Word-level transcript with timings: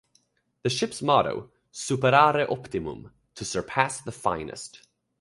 The 0.63 0.69
ship's 0.71 1.03
motto, 1.03 1.51
"Superare 1.71 2.49
Optimum"; 2.51 3.11
"To 3.35 3.45
Surpass 3.45 4.01
the 4.01 4.11
Finest. 4.11 4.87